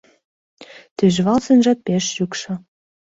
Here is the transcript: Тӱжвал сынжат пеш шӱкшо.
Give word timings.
Тӱжвал 0.97 1.39
сынжат 1.45 1.79
пеш 1.85 2.03
шӱкшо. 2.15 2.53